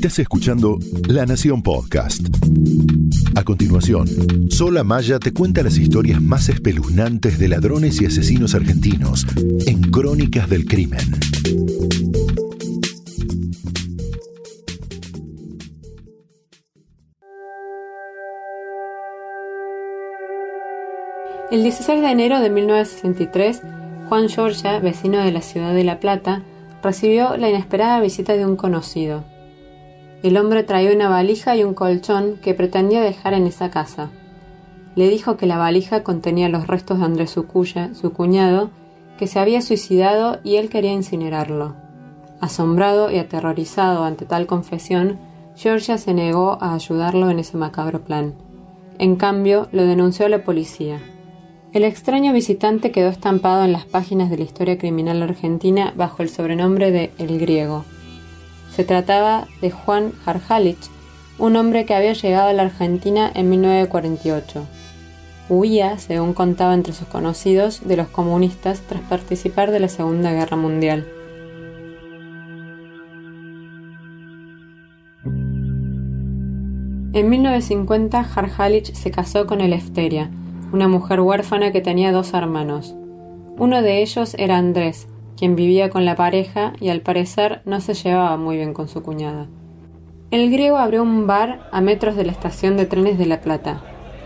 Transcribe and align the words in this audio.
Estás 0.00 0.20
escuchando 0.20 0.78
La 1.10 1.26
Nación 1.26 1.62
Podcast. 1.62 2.26
A 3.36 3.44
continuación, 3.44 4.08
Sola 4.50 4.82
Maya 4.82 5.18
te 5.18 5.34
cuenta 5.34 5.62
las 5.62 5.76
historias 5.76 6.22
más 6.22 6.48
espeluznantes 6.48 7.38
de 7.38 7.48
ladrones 7.48 8.00
y 8.00 8.06
asesinos 8.06 8.54
argentinos 8.54 9.26
en 9.66 9.82
Crónicas 9.90 10.48
del 10.48 10.64
Crimen. 10.64 11.00
El 21.50 21.62
16 21.62 22.00
de 22.00 22.10
enero 22.10 22.40
de 22.40 22.48
1963, 22.48 23.60
Juan 24.08 24.28
Giorgia, 24.30 24.78
vecino 24.78 25.22
de 25.22 25.30
la 25.30 25.42
ciudad 25.42 25.74
de 25.74 25.84
La 25.84 26.00
Plata, 26.00 26.42
recibió 26.82 27.36
la 27.36 27.50
inesperada 27.50 28.00
visita 28.00 28.32
de 28.32 28.46
un 28.46 28.56
conocido. 28.56 29.29
El 30.22 30.36
hombre 30.36 30.62
traía 30.64 30.94
una 30.94 31.08
valija 31.08 31.56
y 31.56 31.64
un 31.64 31.72
colchón 31.72 32.36
que 32.42 32.52
pretendía 32.52 33.00
dejar 33.00 33.32
en 33.32 33.46
esa 33.46 33.70
casa. 33.70 34.10
Le 34.94 35.08
dijo 35.08 35.36
que 35.36 35.46
la 35.46 35.56
valija 35.56 36.02
contenía 36.02 36.48
los 36.48 36.66
restos 36.66 36.98
de 36.98 37.06
Andrés 37.06 37.30
Sucuya, 37.30 37.94
su 37.94 38.12
cuñado, 38.12 38.70
que 39.18 39.26
se 39.26 39.38
había 39.38 39.62
suicidado 39.62 40.38
y 40.44 40.56
él 40.56 40.68
quería 40.68 40.92
incinerarlo. 40.92 41.74
Asombrado 42.40 43.10
y 43.10 43.18
aterrorizado 43.18 44.04
ante 44.04 44.26
tal 44.26 44.46
confesión, 44.46 45.18
Georgia 45.56 45.96
se 45.98 46.12
negó 46.12 46.58
a 46.60 46.74
ayudarlo 46.74 47.30
en 47.30 47.38
ese 47.38 47.56
macabro 47.56 48.00
plan. 48.00 48.34
En 48.98 49.16
cambio, 49.16 49.68
lo 49.72 49.84
denunció 49.84 50.26
a 50.26 50.30
la 50.30 50.44
policía. 50.44 50.98
El 51.72 51.84
extraño 51.84 52.32
visitante 52.32 52.90
quedó 52.90 53.08
estampado 53.08 53.64
en 53.64 53.72
las 53.72 53.84
páginas 53.86 54.28
de 54.28 54.38
la 54.38 54.44
historia 54.44 54.76
criminal 54.76 55.22
argentina 55.22 55.94
bajo 55.96 56.22
el 56.22 56.28
sobrenombre 56.28 56.90
de 56.90 57.12
El 57.16 57.38
Griego. 57.38 57.84
Se 58.70 58.84
trataba 58.84 59.46
de 59.60 59.70
Juan 59.70 60.12
Harhalich, 60.24 60.90
un 61.38 61.56
hombre 61.56 61.86
que 61.86 61.94
había 61.94 62.12
llegado 62.12 62.48
a 62.48 62.52
la 62.52 62.62
Argentina 62.62 63.30
en 63.34 63.50
1948. 63.50 64.66
Huía, 65.48 65.98
según 65.98 66.32
contaba 66.32 66.74
entre 66.74 66.92
sus 66.92 67.08
conocidos, 67.08 67.80
de 67.86 67.96
los 67.96 68.08
comunistas 68.08 68.82
tras 68.88 69.02
participar 69.02 69.72
de 69.72 69.80
la 69.80 69.88
Segunda 69.88 70.32
Guerra 70.32 70.56
Mundial. 70.56 71.06
En 77.12 77.28
1950, 77.28 78.20
Harhalich 78.20 78.94
se 78.94 79.10
casó 79.10 79.46
con 79.46 79.60
Eleftheria, 79.60 80.30
una 80.72 80.86
mujer 80.86 81.20
huérfana 81.20 81.72
que 81.72 81.80
tenía 81.80 82.12
dos 82.12 82.32
hermanos. 82.34 82.94
Uno 83.58 83.82
de 83.82 84.00
ellos 84.00 84.34
era 84.38 84.56
Andrés, 84.56 85.08
quien 85.36 85.56
vivía 85.56 85.90
con 85.90 86.04
la 86.04 86.16
pareja 86.16 86.72
y 86.80 86.88
al 86.90 87.00
parecer 87.00 87.62
no 87.64 87.80
se 87.80 87.94
llevaba 87.94 88.36
muy 88.36 88.56
bien 88.56 88.74
con 88.74 88.88
su 88.88 89.02
cuñada. 89.02 89.46
El 90.30 90.50
griego 90.50 90.76
abrió 90.76 91.02
un 91.02 91.26
bar 91.26 91.68
a 91.72 91.80
metros 91.80 92.14
de 92.14 92.24
la 92.24 92.32
estación 92.32 92.76
de 92.76 92.86
trenes 92.86 93.18
de 93.18 93.26
La 93.26 93.40
Plata. 93.40 93.82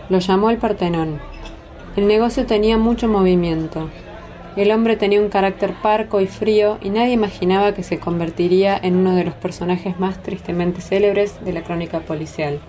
Lo 0.09 0.19
llamó 0.19 0.51
el 0.51 0.57
Partenón. 0.57 1.19
El 1.95 2.07
negocio 2.07 2.45
tenía 2.45 2.77
mucho 2.77 3.07
movimiento. 3.07 3.89
El 4.55 4.71
hombre 4.71 4.97
tenía 4.97 5.19
un 5.19 5.29
carácter 5.29 5.73
parco 5.81 6.21
y 6.21 6.27
frío 6.27 6.77
y 6.81 6.89
nadie 6.89 7.13
imaginaba 7.13 7.73
que 7.73 7.83
se 7.83 7.99
convertiría 7.99 8.77
en 8.77 8.95
uno 8.95 9.15
de 9.15 9.23
los 9.23 9.33
personajes 9.33 9.99
más 9.99 10.21
tristemente 10.21 10.79
célebres 10.79 11.43
de 11.43 11.53
la 11.53 11.63
crónica 11.63 12.01
policial. 12.01 12.59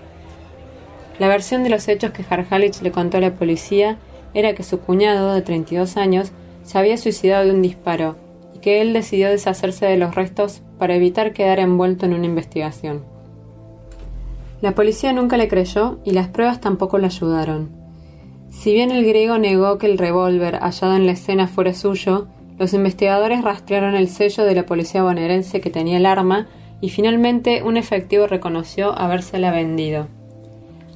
La 1.19 1.27
versión 1.27 1.63
de 1.63 1.69
los 1.69 1.87
hechos 1.87 2.11
que 2.11 2.25
Harhalich 2.27 2.81
le 2.81 2.91
contó 2.91 3.17
a 3.17 3.21
la 3.21 3.35
policía 3.35 3.97
era 4.33 4.53
que 4.53 4.63
su 4.63 4.79
cuñado, 4.79 5.33
de 5.33 5.41
32 5.41 5.97
años, 5.97 6.31
se 6.63 6.77
había 6.77 6.97
suicidado 6.97 7.45
de 7.45 7.51
un 7.51 7.61
disparo 7.61 8.15
que 8.59 8.81
él 8.81 8.93
decidió 8.93 9.29
deshacerse 9.29 9.85
de 9.85 9.97
los 9.97 10.15
restos 10.15 10.61
para 10.77 10.95
evitar 10.95 11.33
quedar 11.33 11.59
envuelto 11.59 12.05
en 12.05 12.13
una 12.13 12.25
investigación. 12.25 13.03
La 14.61 14.73
policía 14.73 15.13
nunca 15.13 15.37
le 15.37 15.47
creyó 15.47 15.99
y 16.03 16.11
las 16.11 16.27
pruebas 16.27 16.61
tampoco 16.61 16.97
le 16.97 17.05
ayudaron. 17.05 17.69
Si 18.49 18.73
bien 18.73 18.91
el 18.91 19.05
griego 19.05 19.37
negó 19.37 19.77
que 19.77 19.85
el 19.85 19.97
revólver 19.97 20.59
hallado 20.59 20.95
en 20.95 21.05
la 21.05 21.11
escena 21.11 21.47
fuera 21.47 21.73
suyo, 21.73 22.27
los 22.57 22.73
investigadores 22.73 23.43
rastrearon 23.43 23.95
el 23.95 24.07
sello 24.07 24.43
de 24.45 24.55
la 24.55 24.65
policía 24.65 25.03
bonaerense 25.03 25.61
que 25.61 25.69
tenía 25.69 25.97
el 25.97 26.07
arma 26.07 26.47
y 26.81 26.89
finalmente 26.89 27.61
un 27.63 27.77
efectivo 27.77 28.25
reconoció 28.25 28.97
habérsela 28.97 29.51
vendido. 29.51 30.07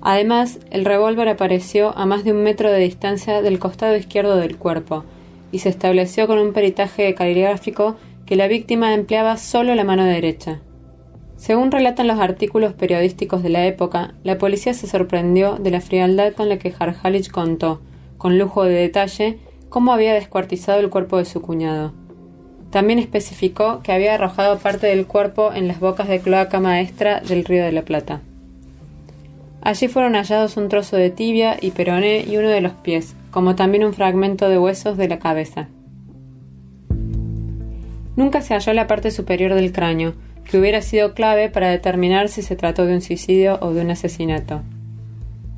Además, 0.02 0.59
el 0.72 0.85
revólver 0.85 1.30
apareció 1.30 1.96
a 1.96 2.08
más 2.08 2.24
de 2.24 2.31
un 2.31 2.41
metro 2.41 2.72
de 2.72 2.80
distancia 2.80 3.44
del 3.44 3.59
costado 3.59 3.96
izquierdo 3.96 4.38
del 4.38 4.58
cuerpo, 4.58 5.03
y 5.51 5.59
se 5.59 5.69
estableció 5.69 6.28
con 6.28 6.38
un 6.38 6.53
peritaje 6.53 7.13
caligráfico 7.13 7.97
que 8.25 8.35
la 8.35 8.47
víctima 8.47 8.94
empleaba 8.94 9.38
solo 9.38 9.75
la 9.75 9.84
mano 9.84 10.06
derecha. 10.06 10.62
Según 11.35 11.72
relatan 11.72 12.07
los 12.07 12.19
artículos 12.19 12.73
periodísticos 12.73 13.41
de 13.44 13.50
la 13.50 13.66
época, 13.66 14.13
la 14.23 14.38
policía 14.38 14.73
se 14.73 14.88
sorprendió 14.88 15.56
de 15.56 15.72
la 15.72 15.81
frialdad 15.81 16.34
con 16.34 16.50
la 16.50 16.59
que 16.59 16.73
Harhalich 16.78 17.31
contó, 17.31 17.81
con 18.17 18.38
lujo 18.38 18.63
de 18.63 18.75
detalle, 18.75 19.40
cómo 19.69 19.91
había 19.91 20.13
descuartizado 20.13 20.79
el 20.79 20.90
cuerpo 20.90 21.17
de 21.17 21.25
su 21.25 21.41
cuñado. 21.41 21.94
También 22.69 23.00
especificó 23.00 23.81
que 23.81 23.91
había 23.91 24.13
arrojado 24.13 24.59
parte 24.59 24.88
del 24.88 25.07
cuerpo 25.07 25.51
en 25.53 25.67
las 25.67 25.79
bocas 25.79 26.07
de 26.07 26.19
cloaca 26.19 26.59
maestra 26.59 27.19
del 27.19 27.44
Río 27.44 27.66
de 27.66 27.72
la 27.72 27.81
Plata. 27.81 28.22
Allí 29.61 29.88
fueron 29.88 30.16
hallados 30.16 30.57
un 30.57 30.69
trozo 30.69 30.97
de 30.97 31.11
tibia 31.11 31.57
y 31.61 31.72
peroné 31.72 32.25
y 32.27 32.38
uno 32.38 32.49
de 32.49 32.61
los 32.61 32.73
pies, 32.73 33.16
como 33.29 33.55
también 33.55 33.85
un 33.85 33.94
fragmento 33.94 34.49
de 34.49 34.57
huesos 34.57 34.97
de 34.97 35.07
la 35.07 35.19
cabeza. 35.19 35.69
Nunca 38.16 38.41
se 38.41 38.55
halló 38.55 38.73
la 38.73 38.88
parte 38.88 39.11
superior 39.11 39.53
del 39.53 39.72
cráneo, 39.72 40.13
que 40.44 40.57
hubiera 40.57 40.81
sido 40.81 41.13
clave 41.13 41.49
para 41.49 41.69
determinar 41.69 42.27
si 42.27 42.41
se 42.41 42.55
trató 42.55 42.85
de 42.85 42.95
un 42.95 43.01
suicidio 43.01 43.59
o 43.61 43.73
de 43.73 43.81
un 43.81 43.91
asesinato. 43.91 44.61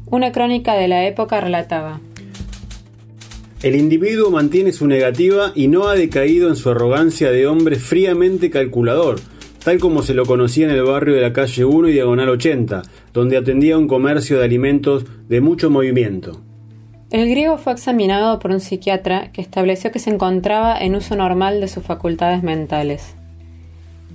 Una 0.05 0.31
crónica 0.31 0.75
de 0.75 0.87
la 0.87 1.05
época 1.05 1.41
relataba 1.41 1.99
El 3.63 3.75
individuo 3.75 4.29
mantiene 4.29 4.71
su 4.71 4.85
negativa 4.85 5.53
y 5.55 5.67
no 5.67 5.87
ha 5.87 5.95
decaído 5.95 6.49
en 6.49 6.55
su 6.55 6.69
arrogancia 6.69 7.31
de 7.31 7.47
hombre 7.47 7.77
fríamente 7.77 8.51
calculador, 8.51 9.19
tal 9.63 9.79
como 9.79 10.03
se 10.03 10.13
lo 10.13 10.25
conocía 10.25 10.65
en 10.65 10.75
el 10.75 10.83
barrio 10.83 11.15
de 11.15 11.21
la 11.21 11.33
calle 11.33 11.65
1 11.65 11.89
y 11.89 11.93
diagonal 11.93 12.29
80, 12.29 12.83
donde 13.13 13.37
atendía 13.37 13.77
un 13.77 13.87
comercio 13.87 14.39
de 14.39 14.45
alimentos 14.45 15.05
de 15.29 15.39
mucho 15.39 15.69
movimiento. 15.69 16.41
El 17.11 17.29
griego 17.29 17.59
fue 17.59 17.73
examinado 17.73 18.39
por 18.39 18.51
un 18.51 18.59
psiquiatra 18.59 19.31
que 19.31 19.41
estableció 19.41 19.91
que 19.91 19.99
se 19.99 20.09
encontraba 20.09 20.75
en 20.77 20.95
uso 20.95 21.15
normal 21.15 21.61
de 21.61 21.67
sus 21.67 21.83
facultades 21.83 22.41
mentales. 22.41 23.15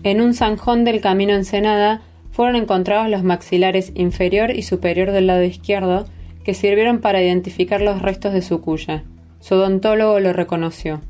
En 0.02 0.20
un 0.20 0.34
zanjón 0.34 0.84
del 0.84 1.00
camino 1.00 1.32
Ensenada 1.32 2.02
fueron 2.32 2.56
encontrados 2.56 3.08
los 3.08 3.22
maxilares 3.22 3.92
inferior 3.94 4.50
y 4.50 4.62
superior 4.62 5.12
del 5.12 5.28
lado 5.28 5.44
izquierdo 5.44 6.06
que 6.44 6.54
sirvieron 6.54 7.00
para 7.00 7.22
identificar 7.22 7.80
los 7.80 8.02
restos 8.02 8.32
de 8.32 8.42
su 8.42 8.60
cuya. 8.60 9.04
Su 9.40 9.54
odontólogo 9.54 10.18
lo 10.18 10.32
reconoció. 10.32 11.00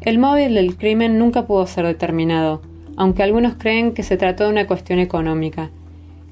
El 0.00 0.18
móvil 0.18 0.54
del 0.54 0.76
crimen 0.76 1.18
nunca 1.18 1.46
pudo 1.46 1.66
ser 1.66 1.86
determinado, 1.86 2.62
aunque 2.96 3.22
algunos 3.22 3.54
creen 3.54 3.92
que 3.92 4.02
se 4.02 4.16
trató 4.16 4.44
de 4.44 4.50
una 4.50 4.66
cuestión 4.66 4.98
económica. 4.98 5.70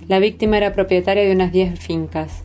La 0.08 0.20
víctima 0.20 0.56
era 0.56 0.72
propietaria 0.72 1.22
de 1.22 1.32
unas 1.32 1.52
10 1.52 1.78
fincas. 1.78 2.44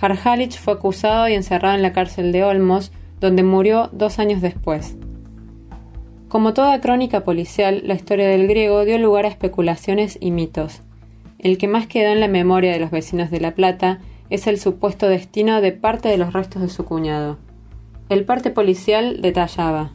Harhalich 0.00 0.56
fue 0.56 0.74
acusado 0.74 1.28
y 1.28 1.34
encerrado 1.34 1.74
en 1.74 1.82
la 1.82 1.92
cárcel 1.92 2.30
de 2.30 2.44
Olmos, 2.44 2.92
donde 3.20 3.42
murió 3.42 3.90
dos 3.92 4.20
años 4.20 4.40
después. 4.40 4.96
Como 6.28 6.54
toda 6.54 6.80
crónica 6.80 7.24
policial, 7.24 7.82
la 7.84 7.94
historia 7.94 8.28
del 8.28 8.46
griego 8.46 8.84
dio 8.84 8.98
lugar 8.98 9.24
a 9.24 9.28
especulaciones 9.28 10.16
y 10.20 10.30
mitos. 10.30 10.82
El 11.40 11.58
que 11.58 11.66
más 11.66 11.88
quedó 11.88 12.12
en 12.12 12.20
la 12.20 12.28
memoria 12.28 12.72
de 12.72 12.78
los 12.78 12.92
vecinos 12.92 13.32
de 13.32 13.40
La 13.40 13.56
Plata 13.56 14.00
es 14.30 14.46
el 14.46 14.60
supuesto 14.60 15.08
destino 15.08 15.60
de 15.60 15.72
parte 15.72 16.08
de 16.08 16.18
los 16.18 16.32
restos 16.32 16.62
de 16.62 16.68
su 16.68 16.84
cuñado. 16.84 17.36
El 18.10 18.24
parte 18.24 18.50
policial 18.50 19.20
detallaba. 19.20 19.90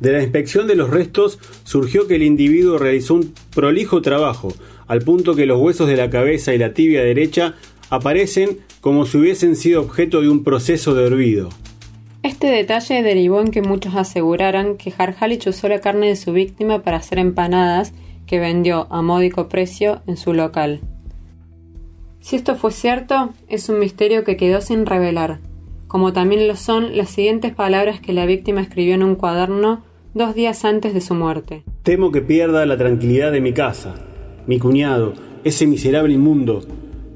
De 0.00 0.12
la 0.12 0.22
inspección 0.22 0.66
de 0.66 0.76
los 0.76 0.88
restos 0.88 1.38
surgió 1.64 2.06
que 2.06 2.14
el 2.14 2.22
individuo 2.22 2.78
realizó 2.78 3.14
un 3.14 3.34
prolijo 3.54 4.00
trabajo, 4.00 4.48
al 4.90 5.02
punto 5.02 5.36
que 5.36 5.46
los 5.46 5.60
huesos 5.60 5.86
de 5.86 5.94
la 5.94 6.10
cabeza 6.10 6.52
y 6.52 6.58
la 6.58 6.74
tibia 6.74 7.04
derecha 7.04 7.54
aparecen 7.90 8.58
como 8.80 9.06
si 9.06 9.18
hubiesen 9.18 9.54
sido 9.54 9.82
objeto 9.82 10.20
de 10.20 10.28
un 10.28 10.42
proceso 10.42 10.96
de 10.96 11.06
hervido. 11.06 11.48
Este 12.24 12.48
detalle 12.48 13.04
derivó 13.04 13.40
en 13.40 13.52
que 13.52 13.62
muchos 13.62 13.94
aseguraran 13.94 14.76
que 14.76 14.92
Harhalich 14.98 15.46
usó 15.46 15.68
la 15.68 15.80
carne 15.80 16.08
de 16.08 16.16
su 16.16 16.32
víctima 16.32 16.82
para 16.82 16.96
hacer 16.96 17.20
empanadas 17.20 17.92
que 18.26 18.40
vendió 18.40 18.88
a 18.90 19.00
módico 19.00 19.48
precio 19.48 20.02
en 20.08 20.16
su 20.16 20.34
local. 20.34 20.80
Si 22.18 22.34
esto 22.34 22.56
fue 22.56 22.72
cierto, 22.72 23.30
es 23.46 23.68
un 23.68 23.78
misterio 23.78 24.24
que 24.24 24.36
quedó 24.36 24.60
sin 24.60 24.86
revelar, 24.86 25.38
como 25.86 26.12
también 26.12 26.48
lo 26.48 26.56
son 26.56 26.96
las 26.96 27.10
siguientes 27.10 27.54
palabras 27.54 28.00
que 28.00 28.12
la 28.12 28.26
víctima 28.26 28.60
escribió 28.60 28.96
en 28.96 29.04
un 29.04 29.14
cuaderno 29.14 29.84
dos 30.14 30.34
días 30.34 30.64
antes 30.64 30.94
de 30.94 31.00
su 31.00 31.14
muerte. 31.14 31.62
Temo 31.84 32.10
que 32.10 32.22
pierda 32.22 32.66
la 32.66 32.76
tranquilidad 32.76 33.30
de 33.30 33.40
mi 33.40 33.52
casa. 33.52 34.09
Mi 34.50 34.58
cuñado, 34.58 35.12
ese 35.44 35.64
miserable 35.68 36.12
inmundo, 36.12 36.62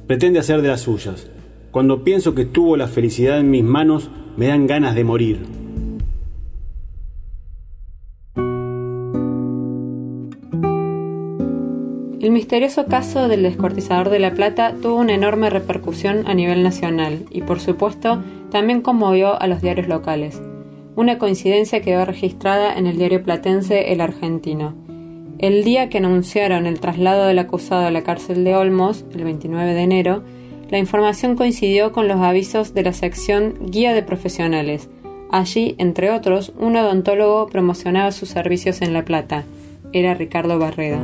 pretende 0.06 0.38
hacer 0.38 0.62
de 0.62 0.69
las 0.69 0.82
suyas. 0.82 1.28
Cuando 1.72 2.04
pienso 2.04 2.32
que 2.32 2.44
tuvo 2.44 2.76
la 2.76 2.86
felicidad 2.86 3.40
en 3.40 3.50
mis 3.50 3.64
manos, 3.64 4.08
me 4.36 4.46
dan 4.46 4.69
ganas 4.69 4.94
de 4.94 5.02
morir. 5.02 5.40
El 12.20 12.31
misterioso 12.31 12.86
caso 12.86 13.26
del 13.26 13.42
descortizador 13.42 14.10
de 14.10 14.20
la 14.20 14.34
plata 14.34 14.76
tuvo 14.81 14.94
una 14.94 15.14
enorme 15.14 15.50
repercusión 15.50 16.28
a 16.28 16.34
nivel 16.34 16.62
nacional 16.62 17.25
y 17.32 17.42
por 17.42 17.58
supuesto 17.58 18.22
también 18.52 18.81
conmovió 18.81 19.42
a 19.42 19.48
los 19.48 19.60
diarios 19.60 19.88
locales. 19.88 20.40
Una 20.94 21.19
coincidencia 21.19 21.82
quedó 21.82 22.04
registrada 22.04 22.78
en 22.78 22.86
el 22.86 22.96
diario 22.96 23.25
platense 23.25 23.92
El 23.92 24.02
Argentino. 24.02 24.83
El 25.44 25.62
día 25.62 25.91
que 25.91 25.99
anunciaron 25.99 26.64
el 26.64 26.81
traslado 26.81 27.26
del 27.26 27.38
acusado 27.38 27.85
a 27.85 27.91
la 27.91 28.02
cárcel 28.02 28.44
de 28.44 28.56
Olmos, 28.56 29.05
el 29.14 29.25
29 29.25 29.75
de 29.75 29.82
enero, 29.82 30.23
la 30.70 30.79
información 30.79 31.37
coincidió 31.37 31.93
con 31.93 32.08
los 32.08 32.17
avisos 32.20 32.73
de 32.73 32.82
la 32.82 32.94
sección 32.94 33.52
Guía 33.61 33.93
de 33.93 34.02
Profesionales. 34.02 34.88
Allí, 35.31 35.75
entre 35.76 36.11
otros, 36.11 36.55
un 36.58 36.76
odontólogo 36.76 37.49
promocionaba 37.49 38.11
sus 38.11 38.31
servicios 38.31 38.81
en 38.81 38.94
La 38.94 39.05
Plata. 39.05 39.44
Era 39.93 40.14
Ricardo 40.14 40.58
Barreda. 40.58 40.99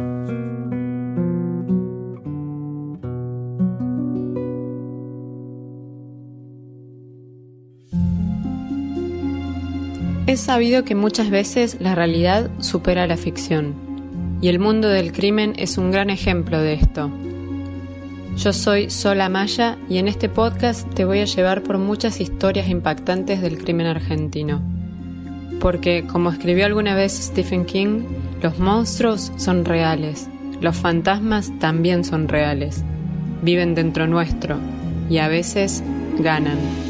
Es 10.26 10.40
sabido 10.40 10.84
que 10.84 10.94
muchas 10.94 11.28
veces 11.28 11.76
la 11.78 11.94
realidad 11.94 12.50
supera 12.60 13.06
la 13.06 13.18
ficción, 13.18 13.89
y 14.40 14.48
el 14.48 14.58
mundo 14.58 14.88
del 14.88 15.12
crimen 15.12 15.54
es 15.56 15.78
un 15.78 15.90
gran 15.90 16.10
ejemplo 16.10 16.60
de 16.60 16.74
esto. 16.74 17.10
Yo 18.36 18.52
soy 18.52 18.88
Sola 18.88 19.28
Maya 19.28 19.76
y 19.88 19.98
en 19.98 20.08
este 20.08 20.28
podcast 20.28 20.88
te 20.94 21.04
voy 21.04 21.20
a 21.20 21.26
llevar 21.26 21.62
por 21.62 21.78
muchas 21.78 22.20
historias 22.20 22.68
impactantes 22.68 23.42
del 23.42 23.58
crimen 23.58 23.86
argentino. 23.86 24.62
Porque, 25.60 26.06
como 26.06 26.30
escribió 26.30 26.64
alguna 26.64 26.94
vez 26.94 27.12
Stephen 27.12 27.66
King, 27.66 28.04
los 28.40 28.58
monstruos 28.58 29.30
son 29.36 29.66
reales, 29.66 30.28
los 30.62 30.76
fantasmas 30.76 31.52
también 31.58 32.02
son 32.02 32.28
reales, 32.28 32.82
viven 33.42 33.74
dentro 33.74 34.06
nuestro 34.06 34.56
y 35.10 35.18
a 35.18 35.28
veces 35.28 35.82
ganan. 36.18 36.89